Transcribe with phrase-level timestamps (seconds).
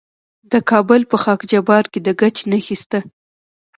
[0.51, 2.99] د کابل په خاک جبار کې د ګچ نښې شته.